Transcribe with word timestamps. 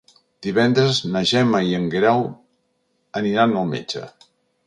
Divendres 0.45 1.01
na 1.15 1.21
Gemma 1.31 1.59
i 1.71 1.75
en 1.81 1.85
Guerau 1.95 2.25
aniran 3.21 3.55
al 3.65 3.71
metge. 3.77 4.05